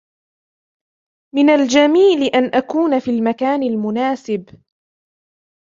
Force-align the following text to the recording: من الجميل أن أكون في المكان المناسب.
من 1.35 1.49
الجميل 1.49 2.23
أن 2.23 2.45
أكون 2.55 2.99
في 2.99 3.11
المكان 3.11 3.63
المناسب. 3.63 4.61